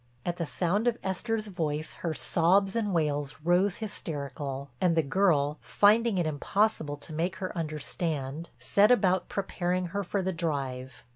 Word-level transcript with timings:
At 0.25 0.37
the 0.37 0.47
sound 0.47 0.87
of 0.87 0.97
Esther's 1.03 1.45
voice 1.45 1.93
her 2.01 2.15
sobs 2.15 2.75
and 2.75 2.91
wails 2.91 3.35
rose 3.43 3.77
hysterical, 3.77 4.71
and 4.81 4.97
the 4.97 5.03
girl, 5.03 5.59
finding 5.61 6.17
it 6.17 6.25
impossible 6.25 6.97
to 6.97 7.13
make 7.13 7.35
her 7.35 7.55
understand, 7.55 8.49
set 8.57 8.89
about 8.89 9.29
preparing 9.29 9.89
her 9.93 10.03
for 10.03 10.23
the 10.23 10.33
drive. 10.33 11.05